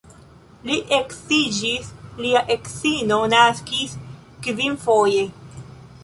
Li 0.67 0.75
edziĝis, 0.95 1.91
lia 2.25 2.41
edzino 2.55 3.19
naskis 3.33 3.93
kvinfoje. 4.47 5.27